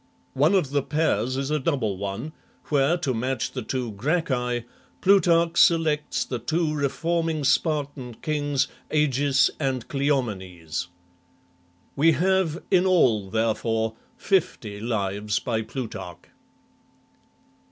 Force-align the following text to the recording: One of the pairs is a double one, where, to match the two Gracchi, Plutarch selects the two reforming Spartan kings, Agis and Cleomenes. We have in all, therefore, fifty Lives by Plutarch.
One 0.33 0.55
of 0.55 0.71
the 0.71 0.81
pairs 0.81 1.37
is 1.37 1.51
a 1.51 1.59
double 1.59 1.95
one, 1.95 2.33
where, 2.69 2.97
to 2.97 3.13
match 3.13 3.51
the 3.51 3.61
two 3.61 3.91
Gracchi, 3.91 4.63
Plutarch 4.99 5.57
selects 5.61 6.25
the 6.25 6.39
two 6.39 6.73
reforming 6.73 7.43
Spartan 7.43 8.15
kings, 8.15 8.67
Agis 8.89 9.51
and 9.59 9.87
Cleomenes. 9.87 10.87
We 11.95 12.13
have 12.13 12.63
in 12.71 12.87
all, 12.87 13.29
therefore, 13.29 13.93
fifty 14.17 14.79
Lives 14.79 15.37
by 15.37 15.61
Plutarch. 15.61 16.17